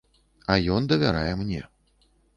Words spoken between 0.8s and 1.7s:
давярае мне.